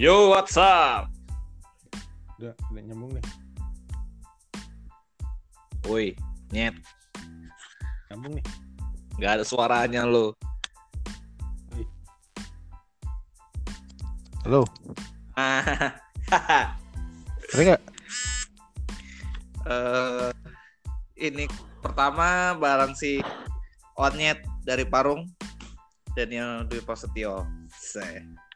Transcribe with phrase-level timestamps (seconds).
[0.00, 1.12] Yo, what's up?
[2.40, 3.24] Udah, udah nyambung nih.
[5.84, 6.16] Woi,
[6.56, 6.72] nyet,
[8.08, 8.44] Nyambung nih.
[9.20, 10.32] nggak ada suaranya lo.
[14.48, 14.64] Halo,
[17.52, 17.82] ada nggak?
[19.68, 20.32] Eh,
[21.28, 21.44] ini
[21.84, 23.20] pertama barang si
[24.00, 25.28] Onyet dari Parung
[26.16, 27.44] Daniel Dwi Prasetyo.
[27.68, 28.48] Se.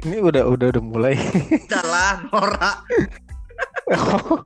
[0.00, 1.14] Ini udah udah udah mulai.
[1.92, 2.72] Lah, Nora.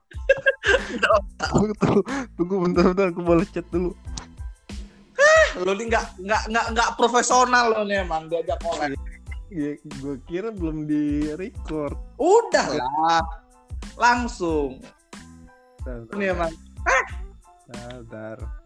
[1.53, 2.01] tunggu, tunggu,
[2.35, 3.95] tunggu bentar bentar aku boleh chat dulu.
[5.63, 8.99] Lo nih nggak nggak nggak nggak profesional lo nih emang diajak oleh.
[9.55, 11.95] Ya, gue kira belum di record.
[12.19, 13.23] Udah lah,
[13.95, 14.83] langsung.
[15.87, 16.51] Ini emang
[17.71, 18.39] Bentar.
[18.43, 18.64] Wait,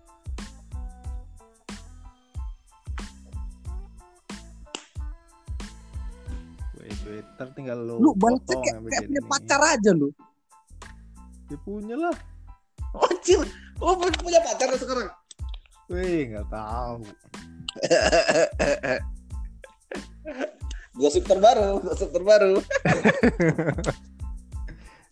[7.09, 10.13] wait, ntar tinggal lo lu balasnya kayak, kayak punya pacar aja lu.
[11.49, 12.13] Ya punya lah.
[12.93, 13.41] Oh, cil.
[13.81, 15.09] Oh, punya pacar sekarang.
[15.89, 17.09] Wih, nggak tahu.
[20.99, 22.61] Gosip terbaru, gosip terbaru.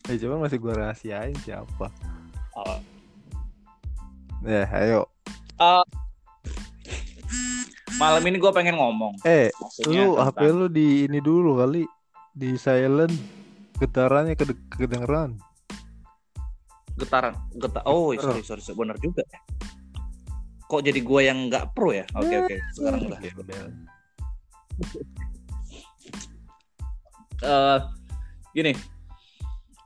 [0.06, 1.90] Eh, coba masih gue rahasiain siapa.
[2.54, 2.78] Oh.
[4.46, 5.10] Ya, ayo.
[7.96, 9.16] Malam ini gue pengen ngomong.
[9.22, 11.82] Eh, Maksudnya lu tentang- HP lu di ini dulu kali
[12.30, 13.14] di silent
[13.76, 15.36] getarannya kede- kedengeran
[16.96, 17.84] getaran, getar.
[17.84, 19.20] Oh, sorry, sorry, sorry, benar juga.
[19.22, 19.40] ya.
[20.64, 22.08] Kok jadi gue yang nggak pro ya?
[22.16, 22.56] Oke, oke.
[22.72, 23.20] Sekarang udah.
[23.20, 23.66] Gembel.
[27.36, 27.78] Eh,
[28.50, 28.72] gini.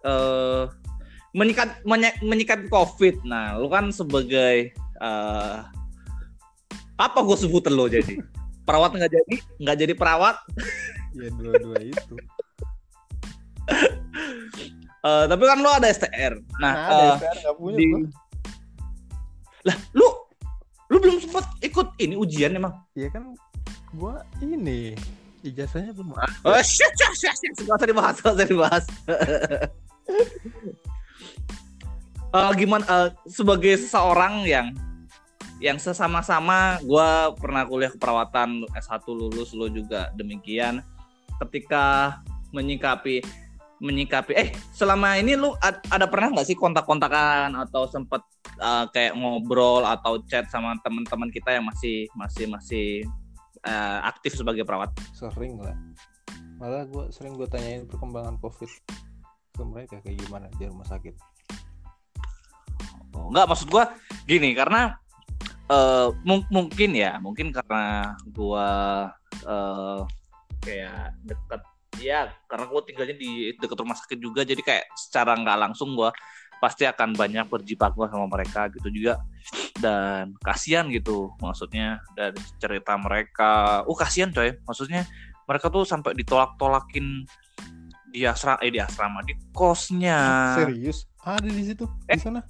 [0.00, 0.64] Eh,
[1.34, 1.82] menyikat
[2.22, 3.26] menyikat COVID.
[3.26, 4.70] Nah, lu kan sebagai
[5.02, 5.56] eh
[7.00, 8.20] apa gue sebutin lo jadi?
[8.68, 10.36] Perawat nggak jadi, nggak jadi perawat.
[11.18, 12.14] ya dua-dua itu
[15.00, 16.36] Eh, tapi kan lo ada STR.
[16.60, 17.86] Nah, eh, STR nggak punya di
[19.60, 20.08] lah lu
[20.88, 23.36] lu belum sempet ikut ini ujian emang ya kan
[23.92, 24.96] gua ini
[25.44, 26.32] ijazahnya belum ada.
[26.48, 28.84] oh shit shit shit shit nggak usah dibahas nggak usah dibahas
[32.30, 34.70] Eh, gimana eh, sebagai seseorang yang
[35.60, 40.80] yang sesama-sama gua pernah kuliah keperawatan S1 lulus lo juga demikian.
[41.36, 42.16] Ketika
[42.50, 43.20] menyikapi
[43.80, 48.20] menyikapi eh selama ini lu ad- ada pernah nggak sih kontak-kontakan atau sempet
[48.60, 52.86] eh, kayak ngobrol atau chat sama teman-teman kita yang masih masih masih
[53.64, 54.92] eh, aktif sebagai perawat?
[55.16, 55.76] Sering lah.
[56.60, 58.68] Malah gua sering gua tanyain perkembangan covid
[59.56, 61.16] ke mereka kayak gimana di rumah sakit.
[63.16, 63.96] Oh, Enggak maksud gua
[64.28, 64.99] gini karena
[65.70, 68.68] eh, mung- mungkin ya mungkin karena gua
[69.46, 70.00] eh,
[70.60, 71.62] kayak deket
[72.02, 76.10] ya karena gua tinggalnya di dekat rumah sakit juga jadi kayak secara nggak langsung gua
[76.60, 79.16] pasti akan banyak berjibaku sama mereka gitu juga.
[79.80, 83.80] Dan kasihan gitu maksudnya dari cerita mereka.
[83.88, 85.08] Uh kasihan coy maksudnya
[85.48, 87.24] mereka tuh sampai ditolak-tolakin
[88.12, 90.52] di asrama eh di asrama di kosnya.
[90.60, 91.08] Serius?
[91.24, 92.20] Ada di situ Eh.
[92.20, 92.44] di sana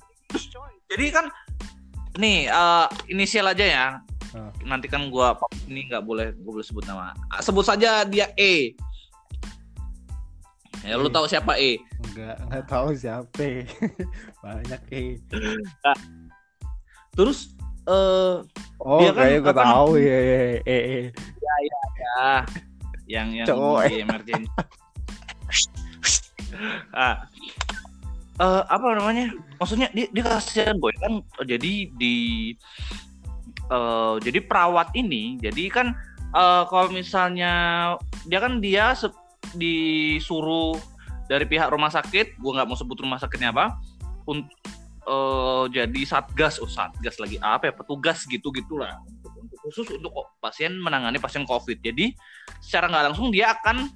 [0.91, 1.31] Jadi kan
[2.19, 3.87] nih eh, inisial aja ya.
[4.31, 4.51] Ah.
[4.63, 5.35] Nanti kan gua
[5.67, 7.15] ini nggak boleh gua boleh sebut nama.
[7.31, 8.75] Ah, Sebut saja dia E.
[10.87, 11.13] Ya lu E.
[11.13, 11.77] tahu siapa E?
[12.11, 13.45] nggak nggak tahu siapa
[14.43, 15.09] banyak eh
[17.15, 17.53] Terus
[17.85, 18.35] eh
[18.81, 21.05] oh Dia kan apa tahu ya ya eh eh
[21.91, 22.47] ya
[23.11, 23.91] yang yang Cowok.
[23.91, 24.47] di emergency.
[26.95, 27.27] ah.
[28.41, 29.37] Eh, apa namanya?
[29.61, 32.17] Maksudnya dia, dia kasihan boy kan jadi di
[33.71, 35.93] eh jadi perawat ini jadi kan
[36.33, 37.53] eh, kalau misalnya
[38.25, 38.97] dia kan dia
[39.53, 40.81] disuruh
[41.29, 43.77] dari pihak rumah sakit, gua nggak mau sebut rumah sakitnya apa,
[44.25, 44.57] untuk
[45.05, 50.17] eh, jadi satgas, oh satgas lagi apa ya, petugas gitu gitulah untuk, untuk khusus untuk
[50.41, 51.77] pasien menangani pasien COVID.
[51.85, 52.17] Jadi
[52.65, 53.93] secara nggak langsung dia akan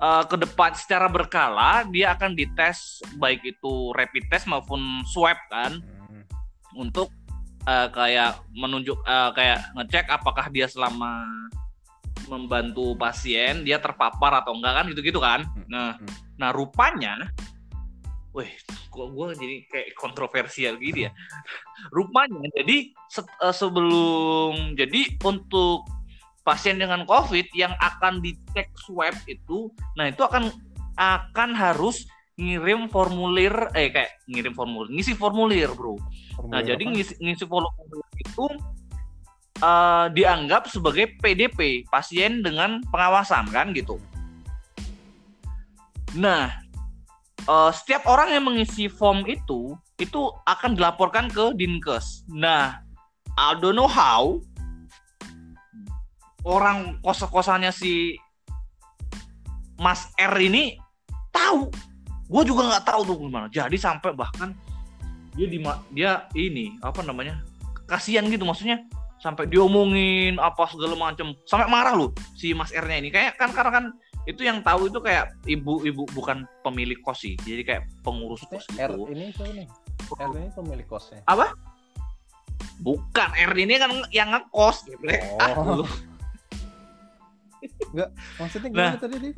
[0.00, 5.78] eh, ke depan secara berkala dia akan dites baik itu rapid test maupun swab kan
[5.82, 6.22] Hmm.
[6.74, 7.10] untuk
[7.64, 11.24] eh, kayak menunjuk eh, kayak ngecek apakah dia selama
[12.24, 15.44] membantu pasien dia terpapar atau enggak kan gitu-gitu kan.
[15.68, 16.08] Nah, Hmm.
[16.40, 17.20] nah rupanya
[18.34, 18.50] Wih,
[18.90, 21.14] kok gue jadi kayak kontroversial gitu ya.
[21.94, 25.86] Rupanya, jadi se- eh, sebelum, jadi untuk
[26.44, 30.52] pasien dengan COVID yang akan dicek swab itu, nah itu akan
[30.94, 32.06] akan harus
[32.36, 35.96] ngirim formulir, eh kayak ngirim formulir, ngisi formulir bro.
[35.96, 36.92] Nah, Formulir jadi apa?
[36.92, 38.46] ngisi, ngisi formulir itu
[39.62, 43.96] eh, dianggap sebagai PDP, pasien dengan pengawasan kan gitu.
[46.14, 46.46] Nah,
[47.50, 52.26] uh, setiap orang yang mengisi form itu itu akan dilaporkan ke Dinkes.
[52.30, 52.78] Nah,
[53.34, 54.38] I don't know how
[56.44, 58.16] orang kos-kosannya si
[59.80, 60.78] Mas R ini
[61.34, 61.72] tahu.
[62.30, 63.46] Gue juga nggak tahu tuh gimana.
[63.50, 64.54] Jadi sampai bahkan
[65.34, 65.58] dia di
[65.90, 67.42] dia ini apa namanya
[67.90, 68.46] kasihan gitu.
[68.46, 68.84] Maksudnya
[69.18, 73.08] sampai diomongin apa segala macam sampai marah loh si Mas R-nya ini.
[73.10, 73.84] Kayak kan karena kan
[74.24, 77.34] itu yang tahu itu kayak ibu-ibu bukan pemilik kos sih.
[77.44, 79.10] Jadi kayak pengurus kos R gitu.
[79.12, 79.66] ini siapa nih?
[80.16, 81.20] R ini pemilik kosnya.
[81.28, 81.52] Apa?
[82.80, 85.04] Bukan R ini kan yang ngekos gitu
[85.40, 85.84] oh.
[87.92, 89.32] Enggak, maksudnya gimana nah, tadi dia?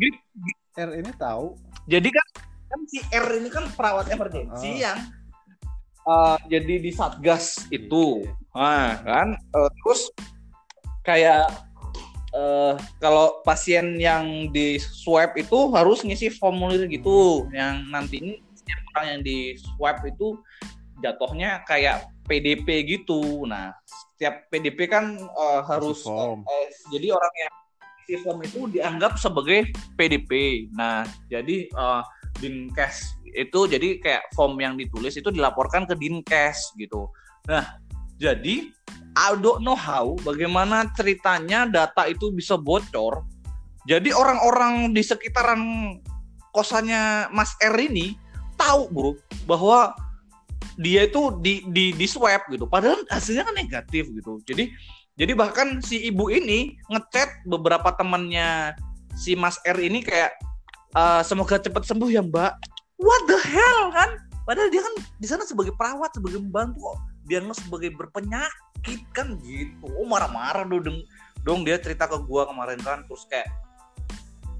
[0.76, 1.46] R ini tahu.
[1.88, 2.26] Jadi kan
[2.66, 4.82] kan si R ini kan perawat emergensi oh.
[4.82, 4.98] yang
[6.06, 8.26] uh, jadi di satgas itu.
[8.52, 10.10] Nah, kan uh, terus
[11.06, 11.46] kayak
[12.36, 18.80] uh, kalau pasien yang di swab itu harus ngisi formulir gitu yang nanti ini setiap
[18.94, 20.36] orang yang di swab itu
[21.00, 27.54] jatuhnya kayak PDP gitu nah setiap PDP kan uh, harus uh, uh, jadi orang yang
[28.22, 32.02] form itu dianggap sebagai PDP nah jadi uh,
[32.38, 37.10] dinkes itu jadi kayak form yang ditulis itu dilaporkan ke dinkes gitu
[37.48, 37.80] nah
[38.16, 38.70] jadi
[39.16, 43.24] I don't know how bagaimana ceritanya data itu bisa bocor.
[43.88, 45.60] Jadi orang-orang di sekitaran
[46.52, 48.12] kosannya Mas R ini
[48.60, 49.10] tahu bro
[49.48, 49.96] bahwa
[50.76, 52.68] dia itu di di di swab gitu.
[52.68, 54.36] Padahal hasilnya kan negatif gitu.
[54.44, 54.68] Jadi
[55.16, 58.76] jadi bahkan si ibu ini ngechat beberapa temannya
[59.16, 60.36] si Mas R ini kayak
[60.92, 62.52] uh, semoga cepat sembuh ya Mbak.
[63.00, 64.20] What the hell kan?
[64.44, 66.98] Padahal dia kan di sana sebagai perawat, sebagai membantu kok.
[67.26, 71.02] Dia nggak sebagai berpenyakit kan gitu oh marah-marah dong
[71.42, 73.50] dong dia cerita ke gua kemarin kan terus kayak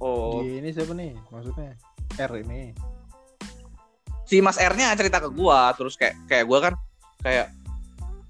[0.02, 1.78] oh ini siapa nih maksudnya
[2.18, 2.74] R ini
[4.26, 6.74] si Mas R-nya cerita ke gua terus kayak kayak gua kan
[7.22, 7.54] kayak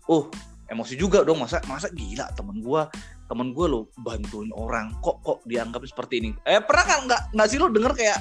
[0.08, 0.24] uh
[0.66, 2.90] emosi juga dong masa masa gila temen gua
[3.26, 6.30] temen gue lo bantuin orang kok kok dianggap seperti ini?
[6.46, 8.18] Eh pernah kan nggak nggak sih lo denger kayak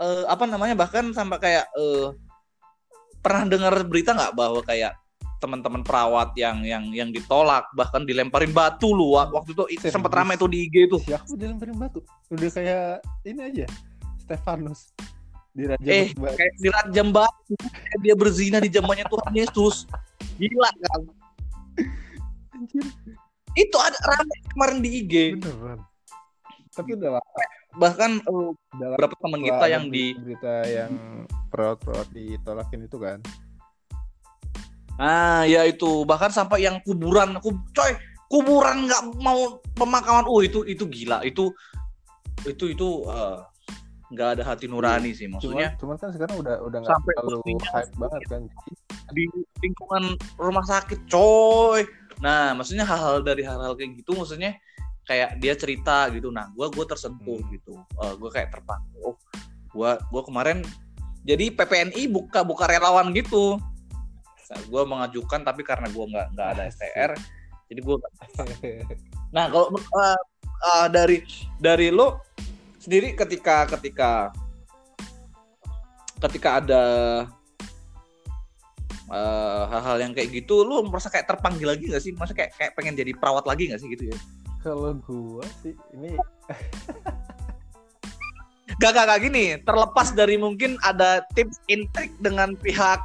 [0.00, 2.12] uh, apa namanya bahkan sampai kayak uh,
[3.24, 4.92] pernah dengar berita nggak bahwa kayak
[5.40, 10.48] teman-teman perawat yang yang yang ditolak bahkan dilemparin batu lu waktu itu sempat ramai tuh
[10.48, 12.00] di IG itu ya aku dilemparin batu?
[12.32, 13.66] Udah kayak ini aja
[14.24, 14.92] Stefanus.
[15.54, 16.36] Dirajam eh batu.
[16.36, 17.54] kayak dirajam batu
[18.00, 19.88] dia berzina di zamannya Tuhan Yesus.
[20.36, 21.23] Gila kan
[22.64, 22.84] Anjir.
[23.54, 25.78] itu ada ramai kemarin di IG beneran
[26.72, 27.44] tapi udah lama
[27.74, 30.92] bahkan uh, beberapa teman kita yang di berita yang
[31.52, 33.20] perawat-perawat ditolakin itu kan
[34.94, 37.98] Nah, ya itu bahkan sampai yang kuburan, ku, coy,
[38.30, 40.26] kuburan nggak mau pemakaman.
[40.30, 41.26] Oh, itu itu gila.
[41.26, 41.50] Itu
[42.46, 43.42] itu itu uh,
[44.14, 45.74] nggak ada hati nurani sih maksudnya.
[45.74, 48.42] Cuman, cuman kan sekarang udah udah nggak terlalu hype banget kan.
[49.10, 49.24] Di
[49.66, 51.82] lingkungan rumah sakit, coy.
[52.22, 54.58] Nah, maksudnya hal-hal dari hal-hal kayak gitu maksudnya
[55.08, 56.30] kayak dia cerita gitu.
[56.30, 57.50] Nah, gua gua tersentuh hmm.
[57.54, 57.74] gitu.
[57.98, 58.94] Uh, gua kayak terpaku.
[59.02, 59.16] Oh,
[59.74, 60.62] gua gua kemarin
[61.24, 63.56] jadi PPNI buka buka relawan gitu
[64.68, 67.10] gue mengajukan tapi karena gue nggak nggak ada STR
[67.72, 67.96] jadi gue
[69.34, 70.18] nah kalau uh,
[70.62, 71.24] uh, dari
[71.58, 72.22] dari lo
[72.78, 74.30] sendiri ketika ketika
[76.20, 76.84] ketika ada
[79.10, 82.12] uh, hal-hal yang kayak gitu lo merasa kayak terpanggil lagi gak sih?
[82.14, 84.16] Masa kayak kayak pengen jadi perawat lagi gak sih gitu ya?
[84.64, 86.16] Kalau gue sih ini
[88.82, 89.60] Gak, gak, gak gini.
[89.62, 92.98] Terlepas dari mungkin ada tips intrik dengan pihak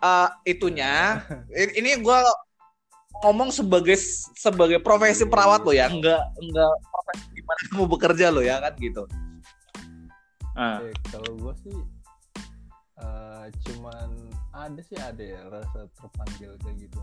[0.00, 1.20] uh, itunya
[1.78, 2.18] ini gue
[3.20, 4.00] ngomong sebagai
[4.34, 5.92] sebagai profesi perawat lo ya.
[5.92, 9.04] Enggak enggak profesi gimana kamu bekerja lo ya kan gitu.
[10.56, 10.88] Uh.
[10.88, 11.78] eh, kalau gue sih
[12.98, 14.08] uh, cuman
[14.50, 17.00] ada sih ada ya rasa terpanggil kayak gitu.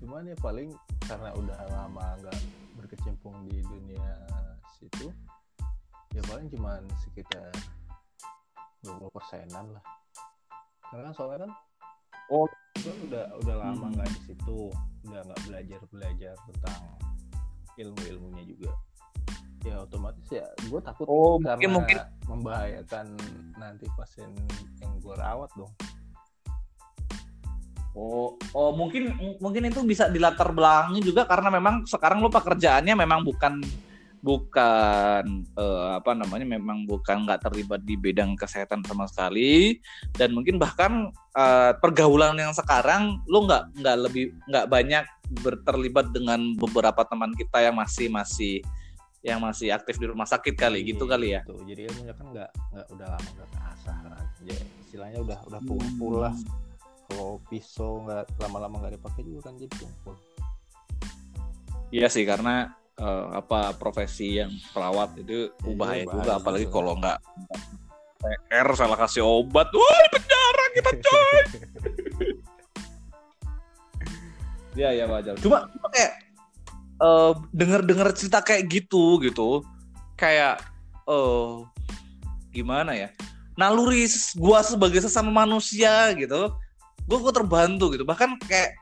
[0.00, 0.72] Cuman ya paling
[1.04, 2.40] karena udah lama nggak
[2.80, 4.16] berkecimpung di dunia
[4.80, 5.12] situ
[6.12, 7.52] ya paling cuman sekitar
[8.84, 9.84] 20 persenan lah.
[10.88, 11.52] Karena kan soalnya kan
[12.32, 12.48] oh.
[12.74, 14.16] gue udah udah lama nggak hmm.
[14.18, 14.58] di situ
[15.08, 16.80] udah nggak belajar belajar tentang
[17.80, 18.72] ilmu ilmunya juga.
[19.64, 21.96] Ya otomatis ya gue takut oh, karena mungkin, mungkin.
[22.28, 23.16] membahayakan
[23.56, 24.28] nanti pasien
[24.84, 25.72] yang gue rawat dong
[27.94, 33.22] Oh, oh mungkin mungkin itu bisa dilatar belakangi juga karena memang sekarang lo pekerjaannya memang
[33.22, 33.62] bukan
[34.24, 39.78] bukan uh, apa namanya memang bukan nggak terlibat di bidang kesehatan sama sekali
[40.16, 45.04] dan mungkin bahkan uh, pergaulan yang sekarang lo nggak nggak lebih nggak banyak
[45.44, 48.64] berterlibat dengan beberapa teman kita yang masih masih
[49.20, 51.60] yang masih aktif di rumah sakit kali gitu kali ya gitu.
[51.68, 53.48] jadi ilmunya kan nggak nggak udah lama nggak
[53.84, 56.73] kan ya istilahnya udah udah kumpul lah Hmm.
[57.14, 60.14] Kalau pisau nggak lama-lama nggak dipakai juga kan jadi kumpul
[61.94, 66.74] Iya sih karena eh, apa profesi yang perawat itu Iya, bahaya juga apalagi juga.
[66.74, 67.18] kalau nggak
[68.24, 71.42] PR salah kasih obat, wah penjara kita coy.
[74.74, 75.38] Iya ya wajar.
[75.38, 76.12] Cuma cuma kayak
[76.98, 79.62] eh denger-denger cerita kayak gitu gitu,
[80.18, 80.58] kayak
[81.06, 81.50] eh
[82.50, 83.14] gimana ya?
[83.54, 86.50] Naluri gua sebagai sesama manusia gitu,
[87.08, 88.04] gua gua terbantu gitu.
[88.06, 88.76] Bahkan kayak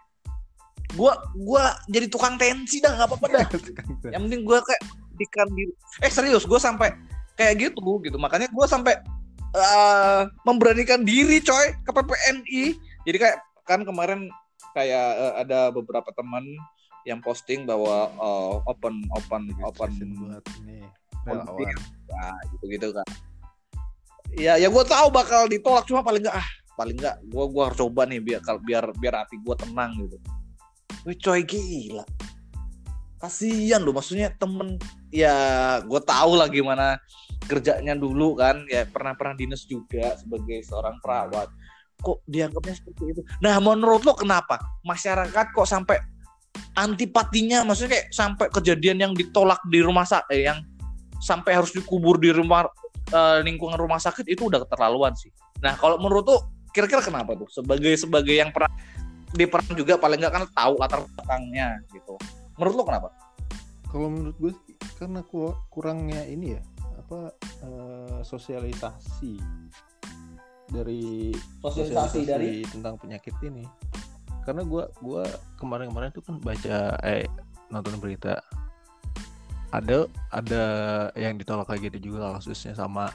[0.95, 3.47] gua gua jadi tukang tensi dah nggak apa-apa dah.
[4.15, 4.83] Yang penting gue kayak
[5.17, 6.93] dikan diri eh serius gue sampai
[7.37, 8.17] kayak gitu gitu.
[8.17, 8.97] Makanya gue sampai
[9.57, 12.63] eh, memberanikan diri coy ke PPNI
[13.09, 14.29] jadi kayak kan kemarin
[14.73, 16.45] kayak eh, ada beberapa teman
[17.03, 20.45] yang posting bahwa eh, open open open buat
[21.27, 21.77] relawan.
[22.09, 22.27] Ya
[22.57, 23.09] gitu gitu kan.
[24.33, 27.79] Ya ya gue tahu bakal ditolak cuma paling enggak ah paling enggak gue gua harus
[27.79, 30.17] coba nih biar biar biar hati gue tenang gitu.
[31.07, 32.05] Wih coy gila.
[33.23, 34.79] Kasihan loh maksudnya temen
[35.15, 35.35] ya
[35.85, 36.99] gue tahu lah gimana
[37.47, 38.67] kerjanya dulu kan.
[38.67, 41.49] Ya pernah pernah dinas juga sebagai seorang perawat.
[42.03, 43.23] Kok dianggapnya seperti itu?
[43.45, 44.59] Nah menurut lo kenapa?
[44.83, 46.03] Masyarakat kok sampai
[46.77, 50.59] antipatinya maksudnya kayak sampai kejadian yang ditolak di rumah sakit eh, yang
[51.21, 52.67] sampai harus dikubur di rumah
[53.13, 55.31] eh, lingkungan rumah sakit itu udah keterlaluan sih.
[55.63, 56.39] Nah kalau menurut lo
[56.73, 57.49] kira-kira kenapa tuh?
[57.53, 58.73] Sebagai sebagai yang pernah
[59.33, 62.17] di perang juga paling nggak kan tahu latar belakangnya gitu.
[62.61, 63.09] Menurut lo kenapa?
[63.89, 66.63] Kalau menurut gue sih karena ku- kurangnya ini ya
[66.97, 67.33] apa
[67.65, 69.37] eh, sosialisasi
[70.73, 72.65] dari Sosialisasi dari?
[72.65, 73.69] tentang penyakit ini.
[74.43, 75.29] Karena gua gua
[75.61, 77.29] kemarin-kemarin tuh kan baca eh
[77.69, 78.41] nonton berita.
[79.73, 80.65] Ada ada
[81.17, 83.09] yang ditolak kayak gitu juga kasusnya sama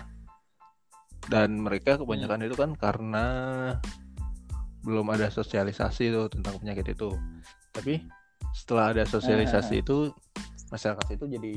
[1.25, 3.25] dan mereka kebanyakan itu kan karena
[4.85, 7.11] belum ada sosialisasi tuh tentang penyakit itu.
[7.75, 8.05] Tapi
[8.55, 10.13] setelah ada sosialisasi itu
[10.71, 11.53] masyarakat itu jadi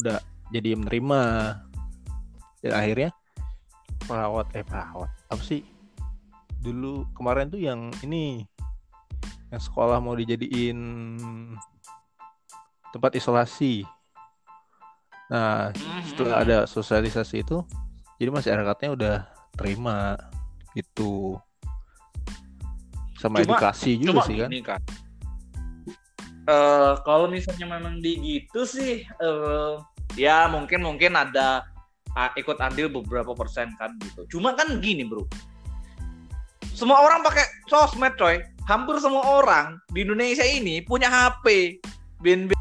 [0.00, 0.18] udah
[0.54, 1.22] jadi menerima.
[2.60, 3.10] Dan akhirnya
[4.08, 5.60] perawat eh perawat apa sih?
[6.64, 8.44] Dulu kemarin tuh yang ini
[9.52, 10.78] yang sekolah mau dijadiin
[12.96, 13.84] tempat isolasi.
[15.28, 15.68] Nah
[16.08, 17.60] setelah ada sosialisasi itu
[18.20, 19.16] jadi masyarakatnya udah
[19.56, 20.14] terima
[20.76, 21.40] gitu
[23.16, 24.50] sama Cuma- edukasi cuma juga sih kan.
[24.76, 24.82] kan
[26.50, 29.74] Eh, kalau misalnya memang di gitu sih eh,
[30.18, 31.62] ya mungkin mungkin ada
[32.16, 34.26] ah, ikut andil beberapa persen kan gitu.
[34.34, 35.22] Cuma kan gini bro.
[36.74, 38.42] Semua orang pakai sosmed coy.
[38.66, 41.78] Hampir semua orang di Indonesia ini punya HP
[42.18, 42.59] bin bin-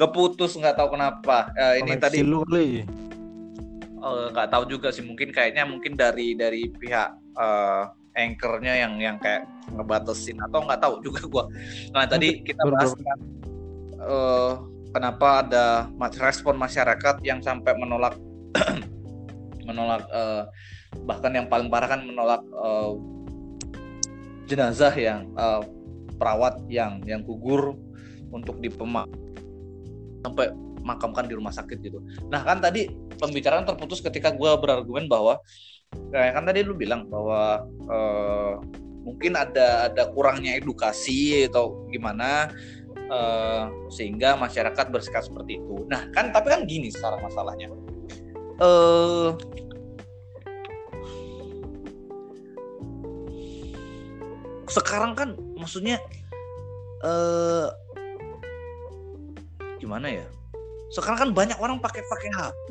[0.00, 1.52] keputus nggak tahu kenapa.
[1.52, 2.88] Eh, ini tadi lu kali.
[4.00, 5.04] Eh, nggak tahu juga sih.
[5.04, 7.84] Mungkin kayaknya mungkin dari dari pihak eh,
[8.16, 11.44] anchornya yang yang kayak ngebatasin atau nggak tahu juga gua.
[11.92, 14.52] Nah tadi kita bahas eh,
[14.96, 18.16] kenapa ada respon masyarakat yang sampai menolak
[19.68, 20.42] menolak eh,
[21.04, 22.92] bahkan yang paling parah kan menolak eh,
[24.48, 25.62] jenazah yang eh,
[26.16, 27.76] perawat yang yang gugur
[28.32, 29.04] untuk dipema
[30.20, 32.00] sampai makamkan di rumah sakit gitu.
[32.32, 32.88] Nah kan tadi
[33.20, 35.40] pembicaraan terputus ketika gue berargumen bahwa
[36.12, 38.54] kayak kan tadi lu bilang bahwa eh,
[39.04, 42.48] mungkin ada ada kurangnya edukasi atau gimana
[42.96, 45.84] eh, sehingga masyarakat bersikap seperti itu.
[45.88, 47.68] Nah kan tapi kan gini sekarang masalahnya.
[48.60, 49.30] Eh
[54.70, 55.98] sekarang kan maksudnya
[57.02, 57.68] eh
[59.80, 60.26] gimana ya?
[60.92, 62.68] Sekarang kan banyak orang pakai pakai HP.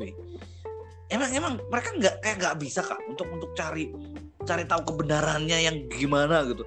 [1.10, 3.90] Emang emang mereka nggak kayak nggak bisa kak untuk untuk cari
[4.46, 6.62] cari tahu kebenarannya yang gimana gitu.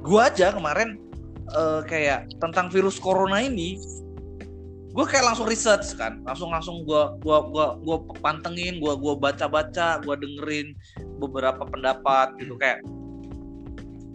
[0.00, 0.96] Gua aja kemarin
[1.52, 3.76] eh, kayak tentang virus corona ini,
[4.96, 9.44] gue kayak langsung research kan, langsung langsung gua gua gua gua pantengin, gua gua baca
[9.44, 10.72] baca, gua dengerin
[11.20, 12.80] beberapa pendapat gitu kayak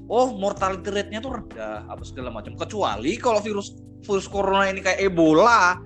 [0.09, 4.99] oh mortality rate-nya tuh rendah apa segala macam kecuali kalau virus virus corona ini kayak
[5.11, 5.79] Ebola.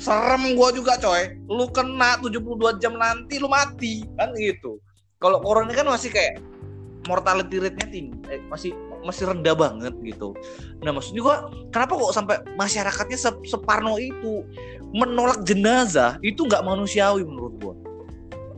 [0.00, 1.36] Serem gua juga coy.
[1.44, 4.00] Lu kena 72 jam nanti lu mati.
[4.16, 4.80] Kan gitu.
[5.20, 6.40] Kalau corona kan masih kayak
[7.04, 8.16] mortality rate-nya tinggi.
[8.32, 8.72] Eh, masih
[9.04, 10.32] masih rendah banget gitu.
[10.80, 11.36] Nah maksudnya gua
[11.68, 14.44] kenapa kok sampai masyarakatnya se- separno itu?
[14.96, 17.74] Menolak jenazah itu nggak manusiawi menurut gua.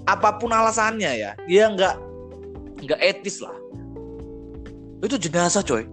[0.07, 1.95] Apa pun alasannya ya dia nggak
[2.87, 3.55] nggak etis lah.
[5.03, 5.87] Itu jenazah coy.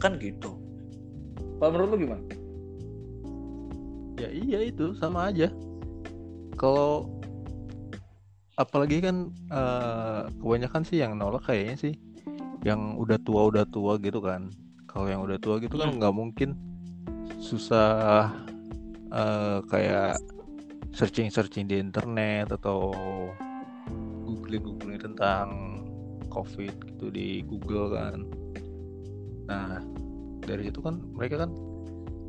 [0.00, 0.63] Kan gitu
[1.58, 2.24] kalau menurut lu gimana?
[4.18, 5.50] Ya iya itu sama aja.
[6.54, 7.10] Kalau
[8.54, 11.94] apalagi kan uh, kebanyakan sih yang nolak kayaknya sih.
[12.64, 14.50] Yang udah tua udah tua gitu kan.
[14.86, 15.98] Kalau yang udah tua gitu kan hmm.
[15.98, 16.54] nggak mungkin
[17.42, 18.30] susah
[19.10, 20.16] uh, kayak
[20.94, 22.94] searching searching di internet atau
[24.22, 25.48] googling googling tentang
[26.30, 28.16] covid gitu di Google kan.
[29.50, 29.82] Nah
[30.44, 31.50] dari itu kan mereka kan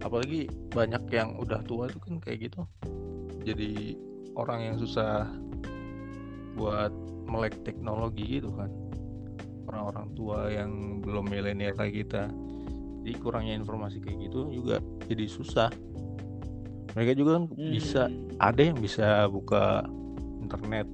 [0.04, 2.62] apalagi banyak yang udah tua itu kan kayak gitu.
[3.46, 3.96] Jadi
[4.36, 5.30] orang yang susah
[6.56, 6.92] buat
[7.28, 8.72] melek teknologi gitu kan.
[9.66, 12.24] Orang-orang tua yang belum milenial kayak kita.
[13.06, 15.70] Jadi kurangnya informasi kayak gitu juga jadi susah.
[16.96, 17.72] Mereka juga kan hmm.
[17.76, 18.08] bisa
[18.40, 19.84] ada yang bisa buka
[20.42, 20.88] internet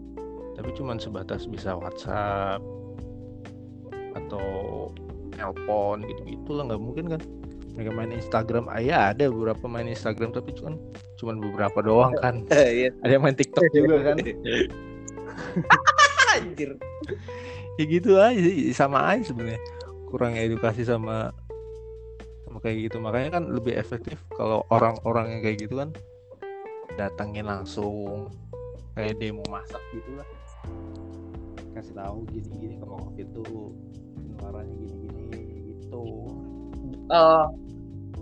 [0.61, 2.61] tapi cuman sebatas bisa WhatsApp
[4.13, 4.47] atau
[5.35, 7.21] telepon gitu-gitu lah nggak mungkin kan.
[7.71, 10.75] Mereka main Instagram ayah ada beberapa main Instagram tapi cuman
[11.15, 12.43] cuman beberapa doang kan.
[12.51, 12.91] Iya.
[13.03, 14.17] ada yang main TikTok juga kan.
[16.35, 16.75] Anjir.
[17.79, 19.61] Ya gitu aja sih sama aja sebenarnya.
[20.11, 21.31] Kurang edukasi sama
[22.43, 22.99] sama kayak gitu.
[22.99, 25.95] Makanya kan lebih efektif kalau orang-orang yang kayak gitu kan
[26.99, 28.27] datangin langsung
[28.99, 30.27] kayak demo masak gitu lah.
[31.71, 33.43] Kasih tahu gini-gini kalau covid itu
[34.19, 35.20] penularannya gini-gini
[35.91, 36.31] gitu.
[37.11, 37.51] Uh,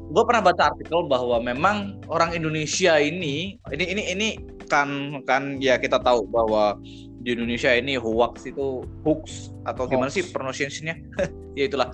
[0.10, 4.28] gue pernah baca artikel bahwa memang orang Indonesia ini ini ini ini
[4.66, 6.82] kan kan ya kita tahu bahwa
[7.22, 9.92] di Indonesia ini hoax itu hoax atau hoax.
[9.94, 10.98] gimana sih pronunciation-nya?
[11.58, 11.92] Ya itulah.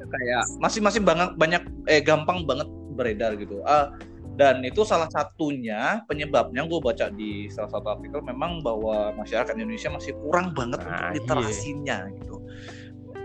[0.00, 3.60] Kayak masing-masing banyak banyak eh gampang banget beredar gitu.
[3.66, 3.92] Uh,
[4.34, 9.92] dan itu salah satunya penyebabnya gue baca di salah satu artikel memang bahwa masyarakat Indonesia
[9.92, 12.16] masih kurang banget nah, untuk literasinya iya.
[12.18, 12.36] gitu.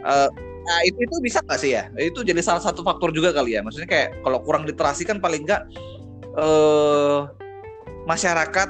[0.04, 0.30] Uh,
[0.65, 1.88] nah itu itu bisa nggak sih ya?
[1.95, 3.62] Itu jadi salah satu faktor juga kali ya.
[3.63, 5.63] Maksudnya kayak kalau kurang literasi kan paling nggak
[6.36, 7.30] uh,
[8.06, 8.69] masyarakat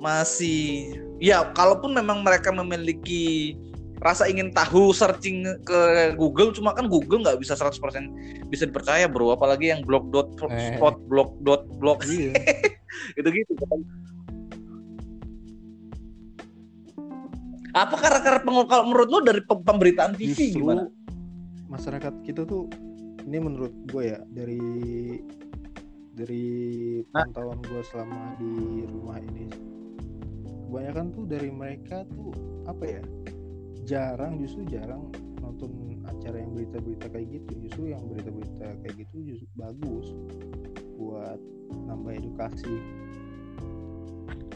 [0.00, 3.52] masih ya kalaupun memang mereka memiliki
[4.00, 5.80] rasa ingin tahu searching ke
[6.16, 9.36] Google cuma kan Google nggak bisa 100% bisa dipercaya bro.
[9.36, 10.76] Apalagi yang blog dot eh.
[10.76, 12.00] spot blog dot blog.
[12.08, 12.32] Iya.
[13.20, 13.80] gitu gitu kan.
[17.70, 18.18] Apa karena
[18.66, 20.90] kalau menurut lo dari pemberitaan TV Justru gimana
[21.70, 22.66] masyarakat kita tuh
[23.24, 24.60] ini menurut gue ya dari
[26.12, 26.46] dari
[27.14, 29.46] pantauan gue selama di rumah ini
[30.66, 32.34] kebanyakan tuh dari mereka tuh
[32.66, 33.02] apa ya
[33.86, 35.08] jarang justru jarang
[35.40, 37.50] nonton acara yang berita-berita kayak gitu.
[37.66, 40.06] Justru yang berita-berita kayak gitu justru bagus
[41.00, 41.40] buat
[41.88, 42.76] nambah edukasi.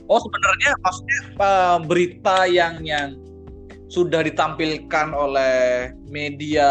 [0.05, 1.21] Oh sebenarnya maksudnya
[1.89, 3.17] berita yang yang
[3.95, 6.67] sudah ditampilkan oleh media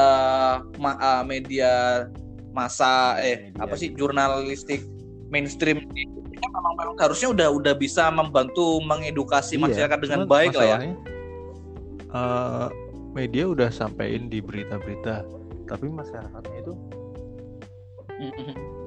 [0.76, 2.04] ma, uh, media
[2.52, 3.64] masa eh media.
[3.64, 4.84] apa sih jurnalistik
[5.32, 10.78] mainstream memang, memang harusnya udah udah bisa membantu mengedukasi iya, masyarakat dengan baik lah ya.
[12.14, 12.68] Uh,
[13.16, 15.24] media udah sampein di berita-berita,
[15.66, 16.74] tapi masyarakatnya itu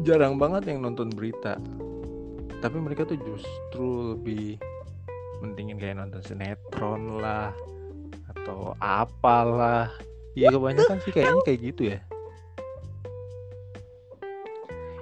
[0.05, 1.57] jarang banget yang nonton berita.
[2.61, 4.61] Tapi mereka tuh justru lebih
[5.41, 7.51] mendingin kayak nonton sinetron lah
[8.47, 9.91] atau apalah.
[10.39, 11.99] Iya kebanyakan sih kayaknya kayak gitu ya.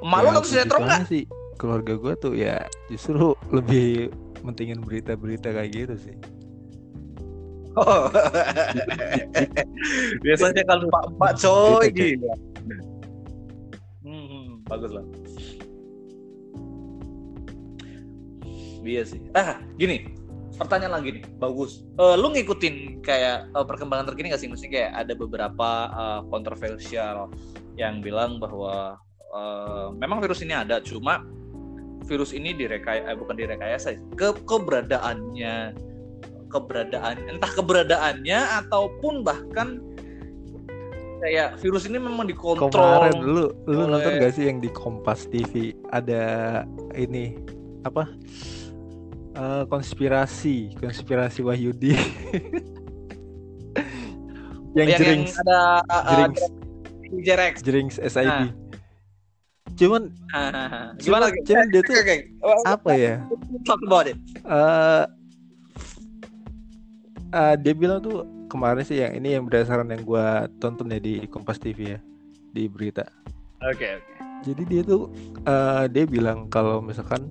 [0.01, 1.05] Malu ya, nonton sinetron nggak?
[1.09, 1.25] sih
[1.57, 4.13] keluarga gue tuh ya justru lebih
[4.45, 6.17] mentingin berita-berita kayak gitu sih.
[7.77, 8.09] Oh.
[10.25, 12.29] Biasanya kalau Pak Pak coy gitu.
[14.05, 15.05] Hmm, bagus lah.
[18.85, 19.21] Iya sih.
[19.37, 20.14] Ah, gini.
[20.55, 21.83] Pertanyaan lagi nih, bagus.
[21.99, 24.47] Uh, lu ngikutin kayak uh, perkembangan terkini gak sih?
[24.47, 27.31] Maksudnya kayak ada beberapa uh, kontroversial
[27.75, 29.03] yang bilang bahwa
[29.35, 31.27] uh, memang virus ini ada, cuma
[32.07, 35.75] virus ini direkayasa eh, bukan direkayasa ke keberadaannya
[36.53, 39.83] keberadaan entah keberadaannya ataupun bahkan
[41.25, 43.99] kayak virus ini memang dikontrol kemarin lu lu oleh...
[43.99, 46.63] nonton gak sih yang di Kompas TV ada
[46.95, 47.35] ini
[47.83, 48.07] apa
[49.37, 51.95] uh, konspirasi konspirasi Wahyudi.
[54.75, 56.43] Yang, yang jerings yang ada uh, jerings
[57.23, 58.51] jerings, jerings SID nah.
[59.75, 60.11] Cuman
[61.05, 62.19] gimana cuman, cuman dia tuh okay.
[62.67, 63.15] apa ya?
[63.67, 64.19] Talk about it.
[64.47, 65.07] Uh,
[67.35, 70.27] uh, dia bilang tuh kemarin sih yang ini yang berdasarkan yang gue
[70.63, 71.99] tonton ya di Kompas TV ya
[72.55, 73.03] di berita.
[73.67, 74.07] Oke okay, oke.
[74.07, 74.23] Okay.
[74.47, 75.03] jadi dia tuh
[75.47, 77.27] uh, dia bilang kalau misalkan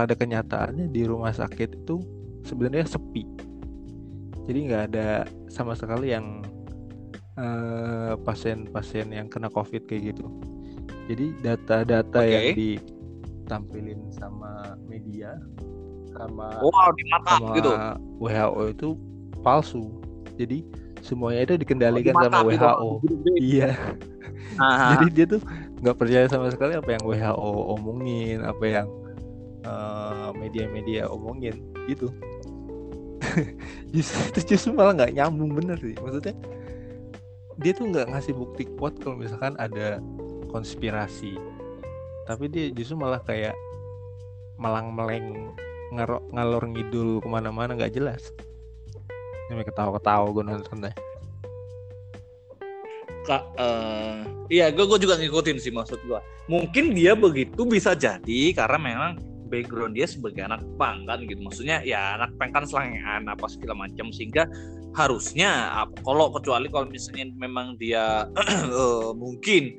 [0.00, 2.00] pada kenyataannya di rumah sakit itu
[2.48, 3.28] sebenarnya sepi.
[4.48, 6.40] Jadi nggak ada sama sekali yang
[7.36, 10.24] uh, pasien-pasien yang kena covid kayak gitu.
[11.04, 12.32] Jadi data-data okay.
[12.32, 15.36] yang ditampilin sama media
[16.16, 17.72] sama wow, di mata sama gitu.
[18.24, 18.88] WHO itu
[19.44, 19.84] palsu.
[20.40, 20.64] Jadi
[21.04, 23.14] semuanya itu dikendalikan oh, di sama WHO gitu.
[23.36, 23.76] iya.
[24.96, 25.44] Jadi dia tuh
[25.84, 28.88] nggak percaya sama sekali apa yang WHO omongin apa yang
[29.64, 32.12] uh, media-media omongin gitu.
[33.94, 35.94] Justru justru malah nggak nyambung bener sih.
[35.98, 36.34] Maksudnya
[37.60, 40.00] dia tuh nggak ngasih bukti kuat kalau misalkan ada
[40.50, 41.36] konspirasi.
[42.26, 43.54] Tapi dia justru malah kayak
[44.56, 45.52] melang meleng
[46.32, 48.34] ngalor ngidul ke mana-mana nggak jelas.
[49.50, 50.94] Ini ketawa-ketawa gue nontonnya
[53.30, 58.78] kak uh, iya gue juga ngikutin sih maksud gue mungkin dia begitu bisa jadi karena
[58.80, 59.12] memang
[59.50, 61.42] background dia sebagai anak pang kan gitu.
[61.42, 64.08] Maksudnya ya anak pang kan selangean apa segala macam.
[64.14, 64.46] Sehingga
[64.94, 65.70] harusnya
[66.02, 68.26] kalau kecuali kalau misalnya memang dia
[68.70, 69.74] uh, mungkin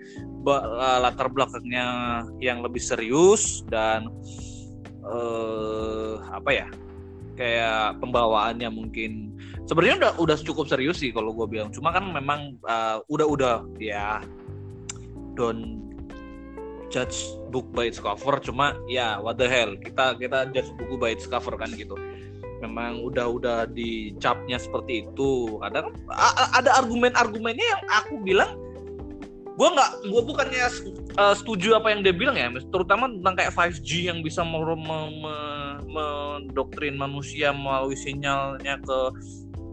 [1.01, 1.85] latar belakangnya
[2.41, 4.09] yang lebih serius dan
[5.05, 6.67] uh, apa ya
[7.35, 9.33] kayak pembawaannya mungkin
[9.65, 11.71] sebenarnya udah udah cukup serius sih kalau gue bilang.
[11.71, 14.21] Cuma kan memang uh, udah udah ya
[15.35, 15.90] don't
[16.91, 21.15] judge book by its cover cuma ya what the hell kita kita judge buku by
[21.15, 21.95] its cover kan gitu.
[22.61, 25.57] Memang udah udah dicapnya seperti itu.
[25.65, 25.97] Kadang
[26.53, 28.53] ada argumen-argumennya yang aku bilang
[29.51, 30.63] gue nggak gue bukannya
[31.19, 34.47] uh, setuju apa yang dia bilang ya terutama tentang kayak 5G yang bisa
[35.91, 38.99] mendoktrin manusia melalui sinyalnya ke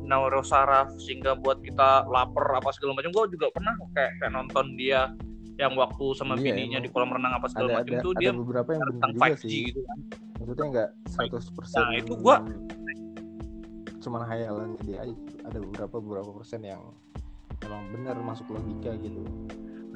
[0.08, 3.12] neurosaraf sehingga buat kita lapar apa segala macam.
[3.12, 5.12] Gue juga pernah kayak, kayak nonton dia
[5.58, 8.82] yang waktu sama iya, bininya di kolam renang apa segala macam itu dia beberapa yang
[8.94, 9.62] tentang 5G sih.
[9.74, 9.98] gitu kan.
[10.38, 12.36] Maksudnya nggak 100% nah itu gue
[13.98, 15.16] cuman hayalan dia aja.
[15.50, 16.82] Ada beberapa beberapa persen yang
[17.66, 19.26] emang benar masuk logika gitu.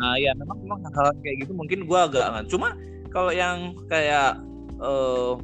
[0.03, 2.75] Nah ya memang memang hal kayak gitu mungkin gue agak nggak cuma
[3.15, 4.43] kalau yang kayak
[4.83, 5.39] uh,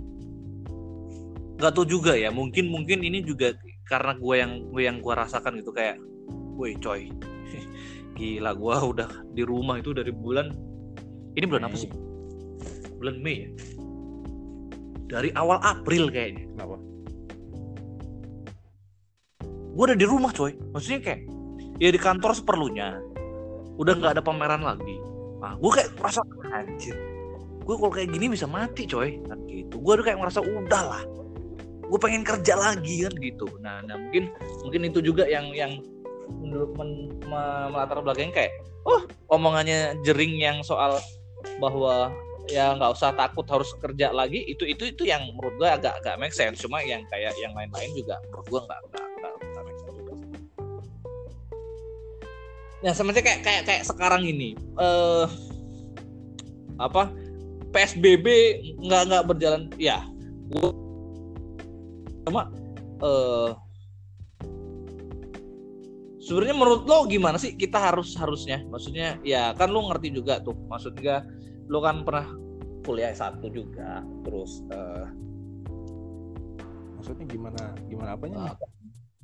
[1.62, 2.34] nggak tahu juga ya.
[2.34, 3.54] Mungkin mungkin ini juga
[3.86, 6.02] karena gue yang gue yang gue rasakan gitu kayak
[6.58, 7.06] woi coy
[8.18, 10.50] gila gue udah di rumah itu dari bulan
[11.38, 11.70] ini bulan Mei.
[11.70, 11.90] apa sih?
[12.98, 13.48] Bulan Mei ya?
[15.08, 16.50] Dari awal April kayaknya.
[16.52, 16.76] Kenapa?
[19.78, 20.58] Gue udah di rumah coy.
[20.74, 21.20] Maksudnya kayak
[21.78, 22.98] ya di kantor seperlunya.
[23.78, 24.98] Udah nggak ada pameran lagi.
[25.38, 26.98] Nah gue kayak merasa anjir.
[27.62, 29.22] Gue kalau kayak gini bisa mati coy.
[29.30, 29.78] Kan gitu.
[29.78, 31.02] Gue udah kayak merasa udah lah.
[31.88, 33.46] Gue pengen kerja lagi kan gitu.
[33.62, 34.34] Nah, nah mungkin
[34.66, 35.80] mungkin itu juga yang yang
[36.28, 36.90] menurut men,
[37.28, 38.52] melatar belakangnya kayak
[38.84, 40.96] oh omongannya jering yang soal
[41.60, 42.12] bahwa
[42.48, 46.16] ya nggak usah takut harus kerja lagi itu itu itu yang menurut gue agak agak
[46.16, 46.64] make sense.
[46.64, 50.12] Cuma yang kayak yang lain-lain juga menurut gue nggak nggak nggak make sense juga
[52.78, 55.26] nah sebenarnya kayak kayak kayak sekarang ini eh uh,
[56.78, 57.10] apa
[57.74, 58.26] psbb
[58.86, 60.06] nggak nggak berjalan ya
[60.54, 60.70] gue
[62.22, 62.46] cuma
[63.02, 63.50] uh,
[66.28, 68.60] sebenarnya menurut lo gimana sih kita harus harusnya?
[68.68, 70.52] Maksudnya ya kan lo ngerti juga tuh.
[70.68, 71.24] Maksudnya
[71.72, 72.28] lo kan pernah
[72.84, 75.08] kuliah satu juga terus uh,
[76.96, 78.56] maksudnya gimana gimana apanya uh,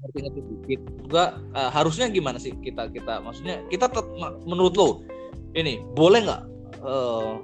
[0.00, 0.80] ngerti ngerti dikit.
[1.04, 4.08] Juga uh, harusnya gimana sih kita kita maksudnya kita tet,
[4.48, 4.88] menurut lo
[5.52, 6.42] ini boleh nggak
[6.80, 7.36] uh,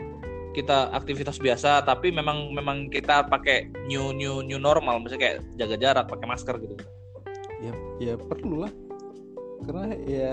[0.56, 5.04] kita aktivitas biasa tapi memang memang kita pakai new new new normal?
[5.04, 6.74] Misalnya kayak jaga jarak pakai masker gitu.
[7.60, 8.72] Ya ya perlu lah
[9.64, 10.32] karena ya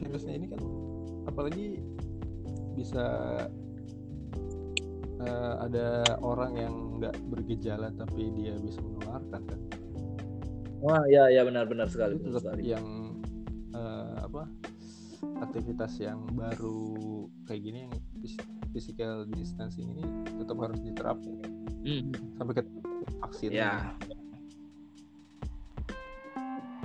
[0.00, 0.60] virusnya ini kan
[1.28, 1.80] apalagi
[2.74, 3.06] bisa
[5.20, 9.60] uh, ada orang yang nggak bergejala tapi dia bisa menularkan kan
[10.80, 12.72] wah ya ya benar-benar sekali itu tetap sekali.
[12.72, 12.86] yang
[13.76, 14.48] uh, apa
[15.44, 17.92] aktivitas yang baru kayak gini yang
[18.72, 20.04] physical distancing ini
[20.40, 21.36] tetap harus diterapkan
[21.84, 22.36] hmm.
[22.38, 22.62] sampai ke
[23.20, 23.50] vaksin.
[23.52, 23.94] Ya.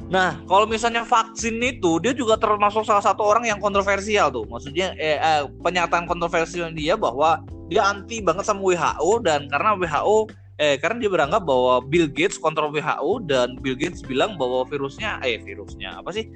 [0.06, 4.46] Nah, kalau misalnya vaksin itu dia juga termasuk salah satu orang yang kontroversial tuh.
[4.46, 7.42] Maksudnya eh, eh, pernyataan kontroversial dia bahwa
[7.74, 12.40] dia anti banget sama WHO dan karena WHO eh karena dia beranggap bahwa Bill Gates
[12.40, 16.30] kontrol WHO dan Bill Gates bilang bahwa virusnya eh virusnya apa sih?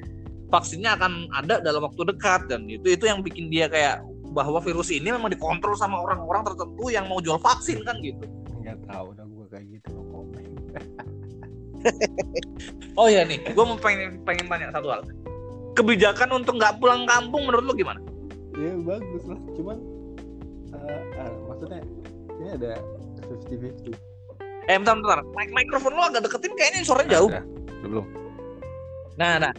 [0.49, 4.01] Vaksinnya akan ada dalam waktu dekat dan itu itu yang bikin dia kayak
[4.33, 8.25] bahwa virus ini memang dikontrol sama orang-orang tertentu yang mau jual vaksin kan gitu.
[8.65, 9.13] Nggak tahu
[12.99, 13.39] oh ya nih.
[13.53, 15.01] Gue mau pengen pengen tanya satu hal.
[15.77, 17.99] Kebijakan untuk nggak pulang kampung menurut lo gimana?
[18.59, 19.39] Ya bagus lah.
[19.55, 19.77] Cuman
[20.75, 21.79] uh, uh, maksudnya
[22.39, 22.71] ini ada
[23.27, 24.09] 50-50
[24.69, 25.19] eh bentar bentar.
[25.33, 27.29] Mik mikrofon lo agak deketin kayaknya suaranya jauh.
[27.81, 28.05] belum.
[29.17, 29.53] Nah nah.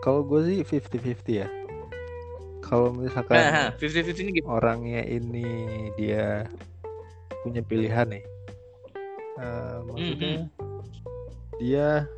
[0.00, 1.48] Kalau gue sih 50-50 ya.
[2.64, 4.46] Kalau misalkan nah, 50-50 ini gitu.
[4.48, 5.48] orangnya ini
[6.00, 6.48] dia
[7.44, 8.24] punya pilihan nih.
[9.34, 10.63] Uh, maksudnya mm -hmm.
[11.60, 12.08] Dia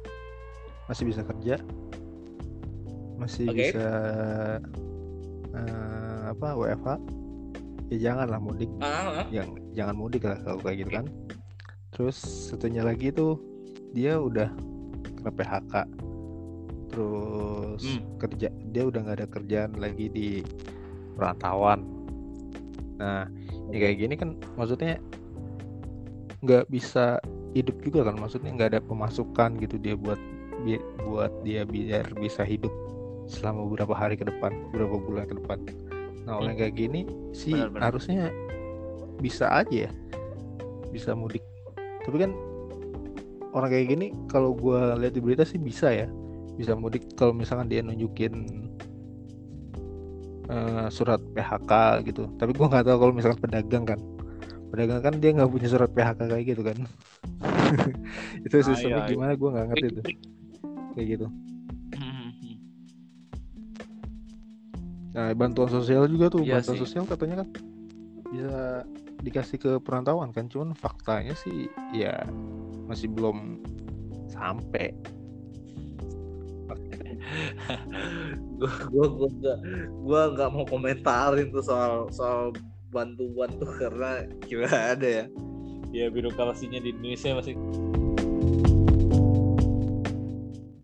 [0.86, 1.58] masih bisa kerja
[3.16, 3.72] masih okay.
[3.72, 3.88] bisa
[5.56, 6.88] uh, apa WFH
[7.90, 9.16] ya janganlah mudik uh ah, -huh.
[9.24, 9.26] Ah.
[9.32, 11.06] yang jangan mudik lah kalau kayak gitu kan
[11.94, 12.18] terus
[12.52, 13.40] satunya lagi tuh
[13.96, 14.52] dia udah
[15.16, 15.74] kena PHK
[16.92, 18.20] terus hmm.
[18.20, 20.28] kerja dia udah nggak ada kerjaan lagi di
[21.16, 21.84] perantauan
[22.96, 23.24] nah
[23.72, 25.00] ya kayak gini kan maksudnya
[26.44, 27.20] nggak bisa
[27.56, 30.20] hidup juga kan maksudnya nggak ada pemasukan gitu dia buat
[30.60, 30.76] bi
[31.08, 32.72] buat dia biar bisa hidup
[33.26, 35.58] selama beberapa hari ke depan beberapa bulan ke depan.
[36.28, 36.60] Nah oleh hmm.
[36.60, 37.00] kayak gini
[37.32, 37.82] sih benar, benar.
[37.90, 38.28] harusnya
[39.18, 39.92] bisa aja ya
[40.92, 41.42] bisa mudik.
[42.04, 42.32] Tapi kan
[43.56, 46.06] orang kayak gini kalau gue lihat di berita sih bisa ya
[46.60, 48.32] bisa mudik kalau misalkan dia nunjukin
[50.52, 51.72] uh, surat PHK
[52.04, 52.28] gitu.
[52.36, 54.00] Tapi gue nggak tahu kalau misalkan pedagang kan.
[54.68, 56.84] Pedagang kan dia nggak punya surat PHK kayak gitu kan
[58.46, 59.32] itu sistemnya ah, iya, gimana?
[59.34, 60.04] Gue nggak ngerti tuh.
[60.96, 61.26] Kayak gitu.
[65.16, 66.44] Nah bantuan sosial juga tuh.
[66.44, 66.82] Iya bantuan sih.
[66.84, 67.48] sosial katanya kan
[68.28, 68.84] bisa
[69.24, 70.44] dikasih ke perantauan kan.
[70.52, 72.20] Cuman faktanya sih ya
[72.84, 73.64] masih belum
[74.28, 74.92] sampai.
[78.56, 79.58] Gue gue gue gak
[80.06, 82.54] gue nggak mau komentarin tuh soal soal
[82.94, 85.24] bantuan tuh karena gimana ada ya
[85.94, 87.54] ya birokrasinya di Indonesia masih